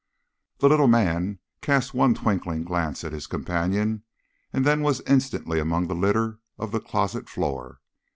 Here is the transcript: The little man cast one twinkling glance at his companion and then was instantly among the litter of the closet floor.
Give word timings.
The 0.57 0.67
little 0.67 0.87
man 0.87 1.37
cast 1.61 1.93
one 1.93 2.15
twinkling 2.15 2.63
glance 2.63 3.03
at 3.03 3.11
his 3.11 3.27
companion 3.27 4.01
and 4.51 4.65
then 4.65 4.81
was 4.81 5.01
instantly 5.01 5.59
among 5.59 5.85
the 5.85 5.93
litter 5.93 6.39
of 6.57 6.71
the 6.71 6.79
closet 6.79 7.29
floor. 7.29 7.81